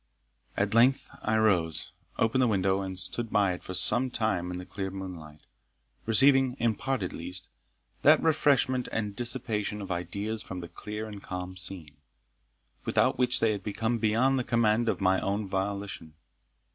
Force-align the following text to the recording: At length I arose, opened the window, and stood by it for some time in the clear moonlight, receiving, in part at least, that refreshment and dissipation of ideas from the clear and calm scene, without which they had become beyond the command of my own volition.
At 0.57 0.73
length 0.73 1.11
I 1.21 1.35
arose, 1.35 1.91
opened 2.17 2.41
the 2.41 2.47
window, 2.47 2.81
and 2.81 2.97
stood 2.97 3.29
by 3.29 3.53
it 3.53 3.61
for 3.61 3.75
some 3.75 4.09
time 4.09 4.49
in 4.49 4.57
the 4.57 4.65
clear 4.65 4.89
moonlight, 4.89 5.41
receiving, 6.07 6.53
in 6.55 6.73
part 6.73 7.03
at 7.03 7.13
least, 7.13 7.49
that 8.01 8.19
refreshment 8.19 8.87
and 8.91 9.15
dissipation 9.15 9.79
of 9.79 9.91
ideas 9.91 10.41
from 10.41 10.61
the 10.61 10.67
clear 10.67 11.07
and 11.07 11.21
calm 11.21 11.55
scene, 11.55 11.97
without 12.83 13.19
which 13.19 13.41
they 13.41 13.51
had 13.51 13.61
become 13.63 13.99
beyond 13.99 14.39
the 14.39 14.43
command 14.43 14.89
of 14.89 15.01
my 15.01 15.19
own 15.21 15.45
volition. 15.45 16.15